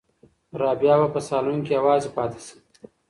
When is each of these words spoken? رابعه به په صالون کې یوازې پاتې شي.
رابعه 0.61 0.97
به 1.01 1.07
په 1.15 1.19
صالون 1.27 1.57
کې 1.65 1.71
یوازې 1.77 2.09
پاتې 2.15 2.39
شي. 2.45 2.55